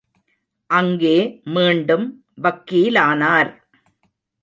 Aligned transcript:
அங்கே 0.69 1.17
மீண்டும் 1.53 2.07
வக்கீலானார்! 2.41 3.51